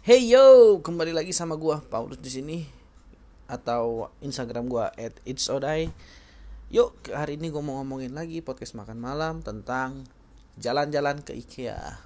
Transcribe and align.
Hey 0.00 0.32
yo, 0.32 0.80
kembali 0.80 1.12
lagi 1.12 1.28
sama 1.28 1.60
gua 1.60 1.84
Paulus 1.84 2.16
di 2.16 2.32
sini 2.32 2.64
atau 3.44 4.08
Instagram 4.24 4.64
gua 4.64 4.88
@itsodai. 5.28 5.92
Yuk, 6.72 7.12
hari 7.12 7.36
ini 7.36 7.52
gua 7.52 7.60
mau 7.60 7.76
ngomongin 7.84 8.16
lagi 8.16 8.40
podcast 8.40 8.80
makan 8.80 8.96
malam 8.96 9.44
tentang 9.44 10.08
jalan-jalan 10.56 11.20
ke 11.20 11.36
IKEA. 11.36 12.00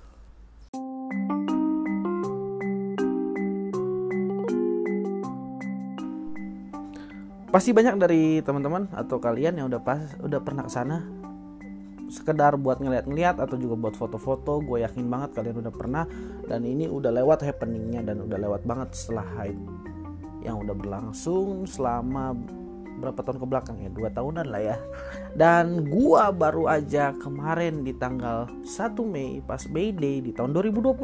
Pasti 7.55 7.71
banyak 7.71 7.95
dari 8.03 8.43
teman-teman 8.43 8.91
atau 8.91 9.23
kalian 9.23 9.63
yang 9.63 9.71
udah 9.71 9.87
pas 9.87 10.03
udah 10.19 10.43
pernah 10.43 10.67
ke 10.67 10.73
sana 10.75 11.24
sekedar 12.25 12.57
buat 12.57 12.81
ngeliat-ngeliat 12.81 13.37
atau 13.37 13.61
juga 13.61 13.77
buat 13.77 14.01
foto-foto. 14.01 14.65
Gue 14.65 14.81
yakin 14.81 15.05
banget 15.13 15.37
kalian 15.37 15.61
udah 15.61 15.75
pernah. 15.77 16.09
Dan 16.49 16.65
ini 16.65 16.89
udah 16.89 17.13
lewat 17.13 17.45
happeningnya 17.45 18.01
dan 18.01 18.25
udah 18.25 18.41
lewat 18.41 18.65
banget 18.65 18.97
setelah 18.97 19.29
hype 19.37 19.61
yang 20.41 20.57
udah 20.65 20.73
berlangsung 20.73 21.69
selama 21.69 22.33
berapa 22.97 23.21
tahun 23.21 23.45
ke 23.45 23.47
belakang 23.53 23.77
ya? 23.85 23.93
Dua 23.93 24.09
tahunan 24.09 24.49
lah 24.49 24.63
ya. 24.65 24.77
Dan 25.37 25.85
gua 25.93 26.33
baru 26.33 26.65
aja 26.65 27.13
kemarin 27.21 27.85
di 27.85 27.93
tanggal 27.93 28.49
1 28.65 29.05
Mei 29.05 29.45
pas 29.45 29.61
May 29.69 29.93
Day 29.93 30.25
di 30.25 30.33
tahun 30.33 30.57
2021 30.57 30.97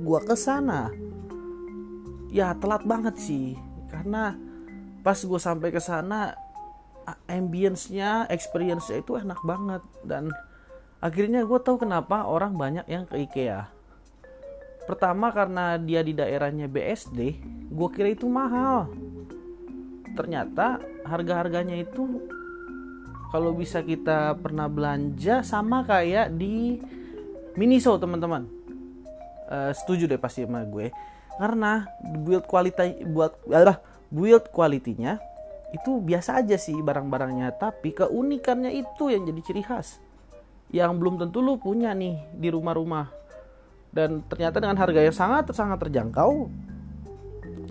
gua 0.00 0.24
ke 0.24 0.32
sana. 0.32 0.88
Ya 2.32 2.56
telat 2.56 2.88
banget 2.88 3.20
sih. 3.20 3.60
Karena 3.92 4.32
pas 5.04 5.20
gue 5.20 5.38
sampai 5.38 5.70
ke 5.70 5.78
sana 5.78 6.34
ambience-nya, 7.30 8.26
experience-nya 8.28 9.02
itu 9.02 9.18
enak 9.18 9.40
banget 9.46 9.82
dan 10.02 10.34
akhirnya 10.98 11.46
gue 11.46 11.58
tahu 11.62 11.86
kenapa 11.86 12.26
orang 12.26 12.58
banyak 12.58 12.86
yang 12.90 13.06
ke 13.06 13.26
IKEA. 13.26 13.70
Pertama 14.86 15.34
karena 15.34 15.78
dia 15.78 16.02
di 16.02 16.14
daerahnya 16.14 16.70
BSD, 16.70 17.18
gue 17.70 17.88
kira 17.90 18.14
itu 18.14 18.26
mahal. 18.30 18.90
Ternyata 20.14 20.78
harga-harganya 21.02 21.78
itu 21.82 22.26
kalau 23.34 23.50
bisa 23.52 23.82
kita 23.82 24.38
pernah 24.38 24.70
belanja 24.70 25.42
sama 25.42 25.82
kayak 25.82 26.34
di 26.38 26.78
Miniso 27.56 27.98
teman-teman. 27.98 28.46
Uh, 29.46 29.70
setuju 29.70 30.10
deh 30.10 30.18
pasti 30.18 30.42
sama 30.42 30.66
gue 30.66 30.90
karena 31.38 31.86
build 32.02 32.48
quality 32.50 33.06
buat 33.06 33.38
adalah 33.46 33.78
build 34.10 34.50
quality-nya 34.50 35.22
itu 35.74 35.98
biasa 35.98 36.38
aja 36.38 36.54
sih 36.54 36.78
barang-barangnya 36.78 37.58
tapi 37.58 37.90
keunikannya 37.90 38.70
itu 38.70 39.10
yang 39.10 39.26
jadi 39.26 39.40
ciri 39.42 39.62
khas. 39.66 39.98
Yang 40.70 40.92
belum 40.98 41.14
tentu 41.18 41.42
lu 41.42 41.58
punya 41.58 41.94
nih 41.94 42.18
di 42.34 42.48
rumah-rumah. 42.50 43.10
Dan 43.90 44.22
ternyata 44.28 44.60
dengan 44.60 44.76
harga 44.76 45.00
yang 45.00 45.16
sangat 45.16 45.50
sangat 45.56 45.80
terjangkau 45.86 46.50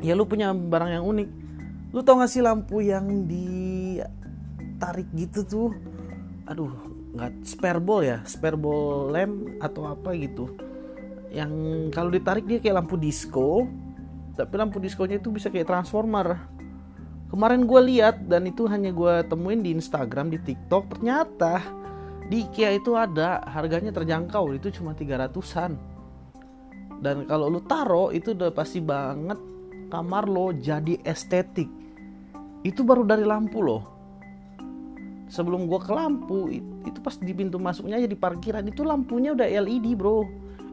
ya 0.03 0.17
lu 0.17 0.27
punya 0.27 0.51
barang 0.51 0.91
yang 0.99 1.05
unik. 1.05 1.29
Lu 1.95 2.03
tau 2.03 2.19
gak 2.19 2.31
sih 2.31 2.43
lampu 2.43 2.83
yang 2.83 3.27
ditarik 3.29 5.07
gitu 5.15 5.47
tuh? 5.47 5.69
Aduh 6.51 6.71
nggak 7.15 7.47
spare 7.47 7.79
ball 7.79 8.03
ya? 8.03 8.19
Spare 8.27 8.59
ball 8.59 9.15
lamp 9.15 9.63
atau 9.63 9.87
apa 9.87 10.11
gitu. 10.19 10.51
Yang 11.31 11.51
kalau 11.95 12.11
ditarik 12.11 12.43
dia 12.43 12.59
kayak 12.59 12.83
lampu 12.83 12.99
disco 12.99 13.67
tapi 14.35 14.59
lampu 14.59 14.83
diskonya 14.83 15.15
itu 15.15 15.31
bisa 15.31 15.47
kayak 15.47 15.71
transformer 15.71 16.54
kemarin 17.35 17.67
gue 17.67 17.81
lihat 17.91 18.31
dan 18.31 18.47
itu 18.47 18.63
hanya 18.71 18.95
gue 18.95 19.27
temuin 19.27 19.59
di 19.59 19.75
Instagram 19.75 20.31
di 20.31 20.39
TikTok 20.39 20.95
ternyata 20.95 21.59
di 22.31 22.47
IKEA 22.47 22.79
itu 22.79 22.95
ada 22.95 23.43
harganya 23.43 23.91
terjangkau 23.91 24.55
itu 24.55 24.71
cuma 24.71 24.95
300an 24.95 25.75
dan 27.03 27.27
kalau 27.27 27.51
lu 27.51 27.59
taro 27.67 28.09
itu 28.15 28.31
udah 28.31 28.51
pasti 28.55 28.79
banget 28.79 29.37
kamar 29.89 30.25
lo 30.25 30.55
jadi 30.55 30.97
estetik. 31.05 31.69
Itu 32.65 32.81
baru 32.81 33.05
dari 33.05 33.21
lampu 33.27 33.61
loh. 33.61 33.83
Sebelum 35.29 35.65
gue 35.65 35.79
ke 35.81 35.91
lampu 35.93 36.49
itu 36.85 36.97
pas 37.01 37.17
di 37.17 37.33
pintu 37.33 37.57
masuknya 37.57 37.97
aja 37.97 38.09
di 38.09 38.17
parkiran 38.17 38.65
itu 38.65 38.85
lampunya 38.85 39.33
udah 39.33 39.45
LED 39.45 39.97
bro. 39.97 40.25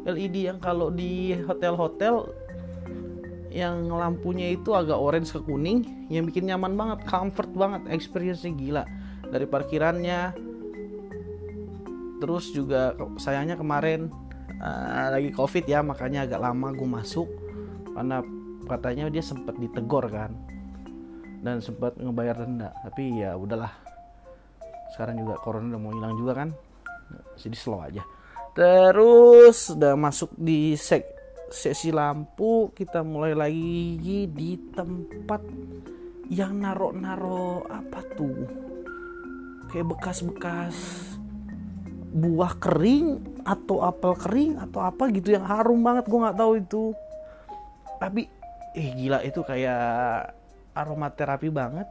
LED 0.08 0.50
yang 0.50 0.58
kalau 0.60 0.90
di 0.92 1.36
hotel-hotel 1.46 2.26
yang 3.52 3.88
lampunya 3.92 4.52
itu 4.56 4.72
agak 4.72 4.96
orange 4.96 5.30
ke 5.36 5.40
kuning 5.44 6.08
yang 6.08 6.24
bikin 6.24 6.48
nyaman 6.48 6.74
banget 6.74 7.04
comfort 7.06 7.52
banget 7.52 7.82
experience-nya 7.92 8.52
gila. 8.56 8.84
Dari 9.28 9.46
parkirannya 9.48 10.20
terus 12.22 12.54
juga 12.54 12.94
sayangnya 13.18 13.58
kemarin 13.58 14.08
uh, 14.62 15.10
lagi 15.10 15.34
covid 15.34 15.66
ya 15.66 15.82
makanya 15.82 16.24
agak 16.24 16.38
lama 16.38 16.70
gue 16.70 16.86
masuk 16.86 17.26
karena 17.92 18.22
katanya 18.70 19.10
dia 19.10 19.20
sempat 19.20 19.58
ditegor 19.58 20.06
kan 20.06 20.32
dan 21.42 21.60
sempat 21.60 21.98
ngebayar 21.98 22.46
denda. 22.46 22.70
Tapi 22.86 23.20
ya 23.20 23.36
udahlah 23.36 23.72
sekarang 24.96 25.20
juga 25.20 25.40
corona 25.40 25.76
udah 25.76 25.80
mau 25.80 25.92
hilang 25.92 26.14
juga 26.16 26.32
kan 26.40 26.48
jadi 27.36 27.56
slow 27.56 27.80
aja. 27.84 28.02
Terus 28.52 29.72
udah 29.72 29.96
masuk 29.96 30.36
di 30.36 30.76
sek 30.76 31.11
sesi 31.52 31.92
lampu 31.92 32.72
kita 32.72 33.04
mulai 33.04 33.36
lagi 33.36 34.26
di 34.26 34.56
tempat 34.72 35.44
yang 36.32 36.64
naro-naro 36.64 37.68
apa 37.68 38.00
tuh? 38.16 38.48
Kayak 39.68 39.92
bekas-bekas 39.96 40.76
buah 42.12 42.56
kering 42.60 43.40
atau 43.44 43.84
apel 43.84 44.12
kering 44.16 44.52
atau 44.60 44.84
apa 44.84 45.08
gitu 45.12 45.32
yang 45.32 45.44
harum 45.48 45.80
banget 45.80 46.08
gue 46.08 46.18
nggak 46.18 46.38
tahu 46.40 46.52
itu. 46.60 46.84
Tapi 48.00 48.28
eh 48.72 48.88
gila 48.96 49.20
itu 49.20 49.44
kayak 49.44 50.32
aromaterapi 50.72 51.52
banget 51.52 51.88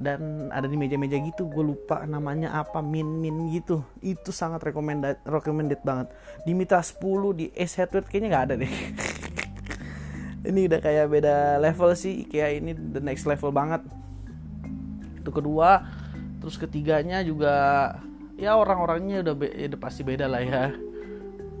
dan 0.00 0.48
ada 0.48 0.64
di 0.64 0.80
meja-meja 0.80 1.20
gitu 1.20 1.44
gue 1.52 1.60
lupa 1.60 2.08
namanya 2.08 2.56
apa 2.56 2.80
min 2.80 3.20
min 3.20 3.52
gitu. 3.52 3.84
Itu 4.00 4.32
sangat 4.32 4.64
recommended 4.64 5.20
recommended 5.28 5.84
banget. 5.84 6.08
Di 6.48 6.56
mitra 6.56 6.80
10 6.80 7.04
di 7.36 7.52
S 7.52 7.76
Headwear 7.76 8.08
kayaknya 8.08 8.28
nggak 8.32 8.44
ada 8.48 8.54
deh. 8.56 8.74
Ini 10.48 10.60
udah 10.72 10.80
kayak 10.80 11.06
beda 11.12 11.60
level 11.60 11.92
sih 11.92 12.24
kayak 12.24 12.64
ini 12.64 12.72
the 12.72 13.04
next 13.04 13.28
level 13.28 13.52
banget. 13.52 13.84
Itu 15.20 15.36
kedua 15.36 15.84
terus 16.40 16.56
ketiganya 16.56 17.20
juga 17.20 17.52
ya 18.40 18.56
orang-orangnya 18.56 19.20
udah, 19.20 19.34
be 19.36 19.52
udah 19.52 19.76
pasti 19.76 20.00
beda 20.00 20.32
lah 20.32 20.40
ya. 20.40 20.72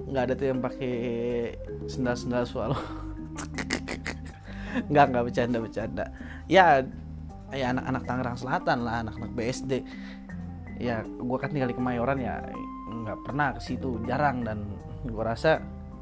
Nggak 0.08 0.22
ada 0.24 0.32
tuh 0.32 0.46
yang 0.48 0.64
pakai 0.64 0.96
sendal-sendal 1.92 2.48
soal. 2.48 2.72
Nggak 4.88 5.04
nggak 5.12 5.24
bercanda 5.28 5.60
bercanda. 5.60 6.04
Ya 6.48 6.88
ya 7.50 7.74
anak-anak 7.74 8.02
Tangerang 8.06 8.36
Selatan 8.38 8.78
lah 8.86 9.02
anak-anak 9.02 9.32
BSD 9.34 9.72
ya 10.80 11.04
gue 11.04 11.38
kan 11.38 11.52
tinggal 11.52 11.68
di 11.68 11.76
Kemayoran 11.76 12.18
ya 12.18 12.40
nggak 12.90 13.18
pernah 13.22 13.52
ke 13.54 13.60
situ. 13.62 14.00
Jarang 14.08 14.42
dan 14.42 14.64
gue 15.04 15.24
rasa 15.24 15.60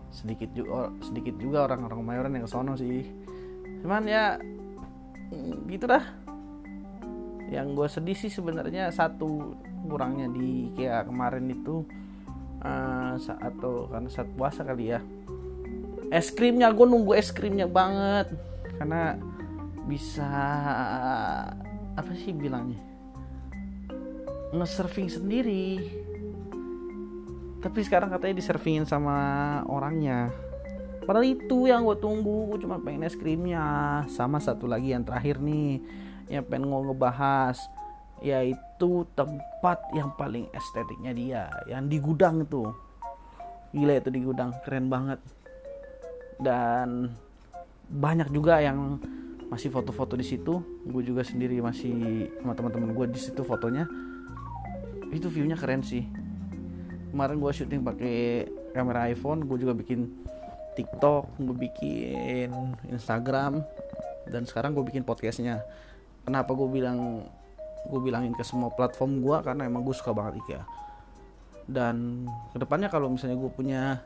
sedikit 0.09 0.48
juga 0.56 0.88
sedikit 1.04 1.36
juga 1.36 1.69
orang-orang 1.69 1.98
Kemayoran 2.00 2.32
yang 2.38 2.44
ke 2.47 2.53
sih. 2.78 3.04
Cuman 3.82 4.06
ya 4.06 4.38
gitu 5.66 5.84
dah. 5.84 6.04
Yang 7.50 7.66
gue 7.75 7.88
sedih 7.88 8.16
sih 8.16 8.30
sebenarnya 8.32 8.92
satu 8.94 9.56
kurangnya 9.88 10.28
di 10.28 10.70
kayak 10.76 11.09
kemarin 11.09 11.48
itu 11.48 11.82
uh, 12.60 13.16
saat 13.16 13.56
atau 13.56 13.88
karena 13.88 14.09
saat 14.09 14.28
puasa 14.36 14.62
kali 14.62 14.94
ya. 14.94 15.00
Es 16.09 16.32
krimnya 16.32 16.72
gue 16.72 16.86
nunggu 16.86 17.12
es 17.19 17.34
krimnya 17.34 17.69
banget. 17.69 18.32
Karena 18.78 19.19
bisa 19.88 20.28
apa 21.97 22.12
sih 22.12 22.37
bilangnya? 22.37 22.78
Nge-surfing 24.53 25.09
sendiri. 25.09 25.81
Tapi 27.59 27.78
sekarang 27.82 28.12
katanya 28.12 28.38
diservingin 28.38 28.87
sama 28.87 29.16
orangnya. 29.66 30.31
Padahal 31.03 31.25
itu 31.25 31.65
yang 31.65 31.88
gue 31.88 31.97
tunggu 31.97 32.53
gue 32.53 32.68
cuma 32.68 32.77
pengen 32.78 33.09
es 33.09 33.16
krimnya. 33.16 34.04
Sama 34.13 34.39
satu 34.39 34.68
lagi 34.68 34.92
yang 34.92 35.03
terakhir 35.09 35.41
nih 35.41 35.80
yang 36.28 36.45
pengen 36.45 36.68
gue 36.68 36.92
ngebahas 36.92 37.57
yaitu 38.21 39.07
tempat 39.16 39.78
yang 39.95 40.10
paling 40.18 40.51
estetiknya 40.51 41.15
dia 41.15 41.45
yang 41.71 41.86
di 41.86 42.03
gudang 42.03 42.42
tuh 42.51 42.74
gila 43.71 43.95
itu 43.97 44.10
di 44.13 44.21
gudang 44.21 44.53
keren 44.63 44.92
banget. 44.92 45.21
Dan 46.39 47.10
banyak 47.89 48.28
juga 48.30 48.63
yang 48.63 49.01
masih 49.48 49.72
foto-foto 49.72 50.15
di 50.15 50.24
situ. 50.24 50.60
Gue 50.84 51.03
juga 51.04 51.24
sendiri 51.24 51.60
masih 51.60 52.28
sama 52.41 52.53
teman-teman 52.53 52.92
gue 52.92 53.06
di 53.12 53.21
situ 53.21 53.41
fotonya. 53.45 53.89
Itu 55.09 55.33
viewnya 55.33 55.56
keren 55.56 55.80
sih. 55.80 56.04
Kemarin 57.12 57.41
gue 57.41 57.50
syuting 57.53 57.83
pakai 57.83 58.16
kamera 58.77 59.09
iPhone 59.09 59.48
gue 59.48 59.56
juga 59.59 59.72
bikin 59.72 60.12
TikTok 60.77 61.42
gue 61.42 61.56
bikin 61.56 62.54
Instagram 62.86 63.65
dan 64.30 64.47
sekarang 64.47 64.77
gue 64.77 64.84
bikin 64.86 65.03
podcastnya. 65.03 65.65
Kenapa 66.22 66.53
gue 66.53 66.68
bilang 66.68 67.24
gue 67.89 68.01
bilangin 68.04 68.36
ke 68.36 68.44
semua 68.44 68.68
platform 68.71 69.24
gue 69.24 69.36
karena 69.42 69.65
emang 69.65 69.83
gue 69.83 69.97
suka 69.97 70.12
banget 70.12 70.44
IKEA. 70.44 70.62
Dan 71.68 72.28
ke 72.53 72.60
depannya 72.60 72.92
kalau 72.92 73.09
misalnya 73.09 73.41
gue 73.41 73.51
punya 73.51 74.04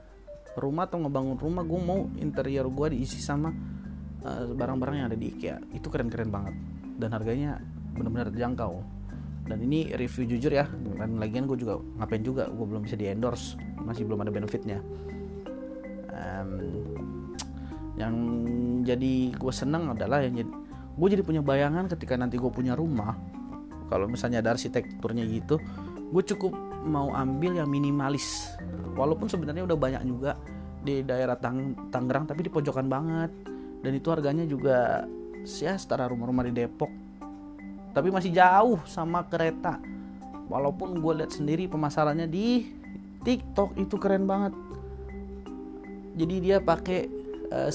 rumah 0.55 0.87
atau 0.87 1.03
ngebangun 1.03 1.37
rumah 1.37 1.65
gue 1.67 1.81
mau 1.81 2.07
interior 2.21 2.69
gue 2.71 2.87
diisi 2.95 3.19
sama 3.19 3.51
eh, 4.27 4.45
barang-barang 4.53 4.95
yang 5.03 5.07
ada 5.11 5.19
di 5.19 5.35
IKEA 5.35 5.59
itu 5.75 5.87
keren-keren 5.91 6.31
banget. 6.31 6.55
Dan 6.99 7.11
harganya 7.13 7.59
benar-benar 7.95 8.33
terjangkau. 8.33 8.83
Dan 9.43 9.59
ini 9.67 9.91
review 9.99 10.39
jujur 10.39 10.55
ya 10.55 10.71
dan 10.71 11.19
lagian 11.19 11.51
gue 11.51 11.59
juga 11.59 11.83
ngapain 11.99 12.23
juga 12.23 12.47
gue 12.47 12.63
belum 12.63 12.87
bisa 12.87 12.95
di 12.95 13.11
endorse 13.11 13.59
masih 13.83 14.07
belum 14.07 14.23
ada 14.23 14.31
benefitnya. 14.31 14.79
Um, 16.15 16.51
yang 17.99 18.15
jadi 18.87 19.35
gue 19.35 19.53
seneng 19.53 19.91
adalah 19.93 20.23
yang 20.23 20.39
jadi 20.39 20.51
gue 20.95 21.09
jadi 21.19 21.23
punya 21.27 21.43
bayangan 21.43 21.91
ketika 21.91 22.15
nanti 22.15 22.39
gue 22.39 22.49
punya 22.55 22.79
rumah 22.79 23.19
kalau 23.91 24.07
misalnya 24.07 24.41
ada 24.41 24.55
arsitekturnya 24.55 25.27
gitu 25.27 25.59
gue 26.13 26.23
cukup 26.37 26.53
mau 26.85 27.11
ambil 27.17 27.57
yang 27.57 27.71
minimalis. 27.71 28.53
Walaupun 28.93 29.27
sebenarnya 29.27 29.65
udah 29.65 29.79
banyak 29.79 30.03
juga 30.05 30.37
di 30.83 31.01
daerah 31.01 31.39
Tang 31.39 31.89
Tangerang 31.89 32.29
tapi 32.29 32.45
di 32.45 32.51
pojokan 32.51 32.87
banget 32.91 33.31
dan 33.83 33.93
itu 33.99 34.09
harganya 34.09 34.47
juga 34.47 35.05
ya 35.43 35.75
setara 35.75 36.07
rumah-rumah 36.07 36.47
di 36.47 36.55
Depok. 36.55 36.91
Tapi 37.93 38.09
masih 38.09 38.33
jauh 38.33 38.81
sama 38.89 39.27
kereta. 39.27 39.77
Walaupun 40.49 41.03
gue 41.03 41.13
lihat 41.23 41.35
sendiri 41.35 41.69
pemasarannya 41.69 42.31
di 42.31 42.71
TikTok 43.21 43.77
itu 43.77 43.99
keren 43.99 44.25
banget. 44.25 44.55
Jadi 46.17 46.35
dia 46.41 46.57
pakai 46.63 47.09
uh, 47.53 47.71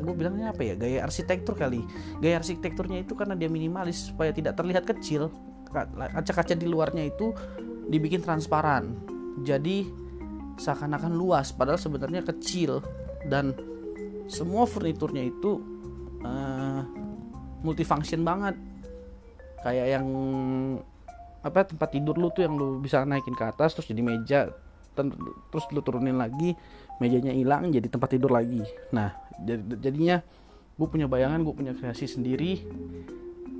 gue 0.00 0.14
bilangnya 0.14 0.50
apa 0.50 0.62
ya? 0.64 0.74
Gaya 0.74 0.98
arsitektur 1.06 1.54
kali. 1.54 1.84
Gaya 2.18 2.40
arsitekturnya 2.42 3.04
itu 3.04 3.14
karena 3.14 3.38
dia 3.38 3.46
minimalis 3.46 4.10
supaya 4.10 4.34
tidak 4.34 4.58
terlihat 4.58 4.88
kecil. 4.88 5.30
Kaca-kaca 5.70 6.54
di 6.54 6.66
luarnya 6.66 7.04
itu 7.06 7.34
dibikin 7.90 8.22
transparan. 8.22 8.94
Jadi 9.42 9.86
seakan-akan 10.54 11.12
luas 11.18 11.50
padahal 11.50 11.82
sebenarnya 11.82 12.22
kecil 12.22 12.78
dan 13.26 13.73
semua 14.28 14.64
furniturnya 14.64 15.28
itu 15.28 15.60
uh, 16.24 16.82
multifunction 17.64 18.24
banget. 18.24 18.56
Kayak 19.64 19.86
yang 20.00 20.06
apa 21.44 21.68
tempat 21.68 21.92
tidur 21.92 22.16
lu 22.16 22.32
tuh 22.32 22.48
yang 22.48 22.56
lu 22.56 22.80
bisa 22.80 23.04
naikin 23.04 23.36
ke 23.36 23.44
atas 23.44 23.76
terus 23.76 23.92
jadi 23.92 24.00
meja 24.00 24.40
terus 24.96 25.64
lu 25.76 25.84
turunin 25.84 26.16
lagi 26.16 26.56
mejanya 27.02 27.36
hilang 27.36 27.68
jadi 27.68 27.84
tempat 27.84 28.16
tidur 28.16 28.32
lagi. 28.32 28.64
Nah 28.96 29.12
jadinya 29.80 30.24
gue 30.74 30.88
punya 30.88 31.04
bayangan 31.04 31.44
gue 31.44 31.54
punya 31.54 31.72
kreasi 31.76 32.08
sendiri 32.08 32.64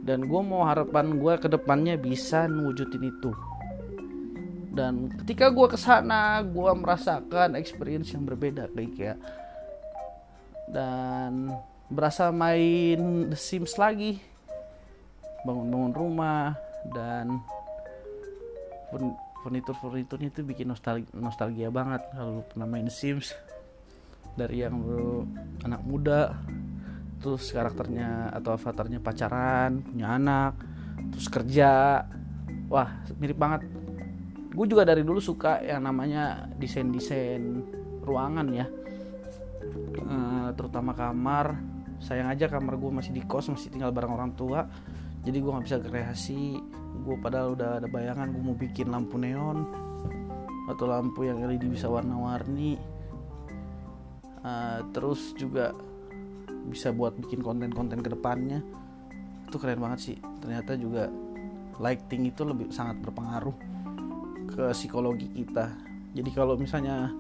dan 0.05 0.25
gue 0.25 0.41
mau 0.45 0.65
harapan 0.65 1.17
gue 1.21 1.35
ke 1.37 1.49
depannya 1.49 2.01
bisa 2.01 2.49
wujudin 2.49 3.05
itu. 3.05 3.33
Dan 4.75 5.13
ketika 5.23 5.55
gue 5.55 5.67
ke 5.71 5.79
sana 5.79 6.43
gue 6.43 6.71
merasakan 6.75 7.55
experience 7.55 8.11
yang 8.17 8.27
berbeda 8.27 8.71
kayak 8.75 8.97
ya 8.97 9.15
dan 10.69 11.53
berasa 11.93 12.33
main 12.33 13.31
The 13.33 13.39
Sims 13.39 13.77
lagi. 13.77 14.21
Bangun-bangun 15.45 15.93
rumah 15.93 16.57
dan 16.93 17.41
furnitur 19.45 19.77
furniturnya 19.77 20.33
itu 20.33 20.41
bikin 20.41 20.73
nostalgia, 20.73 21.11
nostalgia 21.13 21.69
banget 21.69 22.01
kalau 22.17 22.41
pernah 22.49 22.65
main 22.65 22.89
Sims. 22.89 23.37
Dari 24.35 24.67
yang 24.67 24.81
lu 24.83 25.29
anak 25.63 25.85
muda 25.85 26.35
terus 27.23 27.55
karakternya 27.55 28.35
atau 28.35 28.59
avatarnya 28.59 29.01
pacaran 29.01 29.85
punya 29.85 30.17
anak 30.17 30.59
terus 31.13 31.29
kerja. 31.29 32.03
Wah 32.73 32.91
mirip 33.21 33.37
banget. 33.37 33.69
Gue 34.55 34.67
juga 34.71 34.87
dari 34.87 35.03
dulu 35.03 35.19
suka 35.19 35.61
yang 35.61 35.85
namanya 35.85 36.47
desain 36.57 36.89
desain 36.91 37.63
ruangan 38.07 38.49
ya 38.55 38.67
e, 39.99 40.17
terutama 40.57 40.93
kamar. 40.93 41.59
Sayang 42.03 42.29
aja 42.29 42.51
kamar 42.51 42.77
gue 42.77 42.91
masih 42.91 43.13
di 43.15 43.23
kos 43.25 43.49
masih 43.49 43.73
tinggal 43.73 43.95
bareng 43.95 44.13
orang 44.13 44.33
tua. 44.37 44.69
Jadi 45.25 45.37
gue 45.41 45.51
nggak 45.51 45.65
bisa 45.65 45.79
kreasi 45.81 46.59
gue 46.95 47.17
padahal 47.21 47.59
udah 47.59 47.81
ada 47.83 47.89
bayangan 47.89 48.31
gue 48.31 48.43
mau 48.45 48.57
bikin 48.57 48.93
lampu 48.93 49.19
neon 49.19 49.67
atau 50.69 50.85
lampu 50.89 51.25
yang 51.29 51.41
LED 51.45 51.69
bisa 51.69 51.89
warna-warni. 51.89 52.77
Uh, 54.45 54.85
terus 54.93 55.33
juga 55.41 55.73
bisa 56.69 56.93
buat 56.93 57.17
bikin 57.17 57.41
konten-konten 57.41 58.05
ke 58.05 58.13
depannya 58.13 58.61
itu 59.49 59.57
keren 59.63 59.81
banget 59.81 60.01
sih. 60.03 60.17
Ternyata 60.43 60.75
juga 60.75 61.07
lighting 61.79 62.27
itu 62.27 62.43
lebih 62.43 62.75
sangat 62.75 62.99
berpengaruh 62.99 63.55
ke 64.51 64.65
psikologi 64.75 65.31
kita. 65.31 65.71
Jadi 66.15 66.31
kalau 66.35 66.59
misalnya 66.59 67.11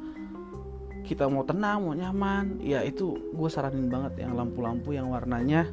kita 1.04 1.28
mau 1.28 1.44
tenang 1.44 1.84
mau 1.84 1.94
nyaman. 1.94 2.58
Ya 2.64 2.80
itu 2.80 3.14
gue 3.32 3.48
saranin 3.52 3.92
banget 3.92 4.24
yang 4.24 4.34
lampu-lampu 4.34 4.96
yang 4.96 5.12
warnanya 5.12 5.68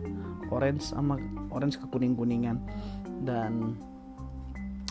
orange 0.51 0.91
sama 0.91 1.15
orange 1.49 1.79
ke 1.79 1.87
kuning 1.87 2.13
kuningan 2.13 2.59
dan 3.23 3.79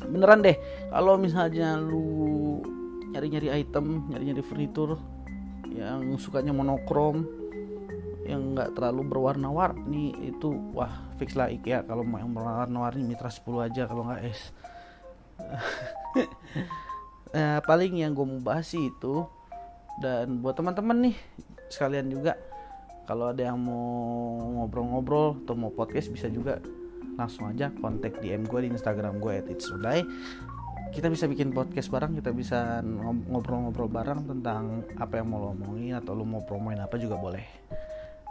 beneran 0.01 0.41
deh 0.41 0.57
kalau 0.89 1.21
misalnya 1.21 1.77
lu 1.77 2.65
nyari-nyari 3.13 3.61
item 3.61 4.09
nyari-nyari 4.09 4.41
furnitur 4.41 4.97
yang 5.69 6.17
sukanya 6.17 6.57
monokrom 6.57 7.29
yang 8.25 8.55
nggak 8.55 8.79
terlalu 8.79 9.11
berwarna-warni 9.11 10.15
itu 10.23 10.55
wah 10.73 11.11
fix 11.19 11.35
lah 11.35 11.51
IKEA 11.51 11.83
kalau 11.83 12.07
mau 12.07 12.23
yang 12.23 12.31
berwarna-warni 12.31 13.03
Mitra 13.03 13.27
10 13.27 13.67
aja. 13.67 13.83
Kalau 13.91 14.07
nggak 14.07 14.23
es. 14.23 14.55
Nah, 17.35 17.59
paling 17.69 17.99
yang 17.99 18.15
gue 18.15 18.23
mau 18.23 18.39
bahas 18.39 18.71
sih 18.71 18.87
itu 18.87 19.27
dan 20.01 20.41
buat 20.41 20.57
teman-teman 20.57 21.13
nih 21.13 21.17
sekalian 21.69 22.09
juga 22.09 22.35
kalau 23.05 23.31
ada 23.31 23.53
yang 23.53 23.61
mau 23.61 24.41
ngobrol-ngobrol 24.61 25.45
atau 25.45 25.55
mau 25.55 25.71
podcast 25.71 26.09
bisa 26.09 26.27
juga 26.33 26.59
langsung 27.21 27.53
aja 27.53 27.69
kontak 27.79 28.19
DM 28.25 28.49
gue 28.49 28.65
di 28.65 28.69
Instagram 28.73 29.21
gue 29.21 29.45
@itsudai 29.53 30.01
kita 30.91 31.07
bisa 31.07 31.31
bikin 31.31 31.55
podcast 31.55 31.87
bareng 31.87 32.19
kita 32.19 32.35
bisa 32.35 32.83
ngobrol-ngobrol 33.31 33.87
bareng 33.87 34.27
tentang 34.27 34.83
apa 34.99 35.23
yang 35.23 35.31
mau 35.31 35.39
lo 35.39 35.55
omongin 35.55 35.95
atau 35.95 36.19
lo 36.19 36.27
mau 36.27 36.43
promoin 36.43 36.83
apa 36.83 36.99
juga 36.99 37.15
boleh. 37.15 37.47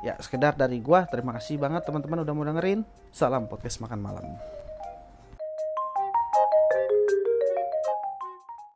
Ya 0.03 0.19
sekedar 0.19 0.59
dari 0.59 0.83
gue 0.83 0.99
terima 1.07 1.31
kasih 1.39 1.55
banget 1.55 1.87
teman-teman 1.87 2.27
udah 2.27 2.33
mau 2.35 2.43
dengerin. 2.43 2.83
Salam 3.15 3.47
podcast 3.47 3.79
makan 3.79 3.99
malam 4.03 4.58